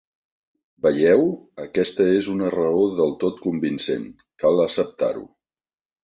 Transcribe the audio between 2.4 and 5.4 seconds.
raó del tot convincent: cal acceptar-ho.